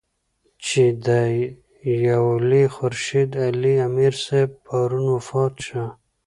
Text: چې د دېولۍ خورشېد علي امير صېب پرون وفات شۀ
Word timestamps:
چې 0.65 0.83
د 1.05 1.07
دېولۍ 2.01 2.65
خورشېد 2.75 3.31
علي 3.45 3.73
امير 3.87 4.13
صېب 4.25 4.49
پرون 4.65 5.05
وفات 5.15 5.53
شۀ 5.67 5.83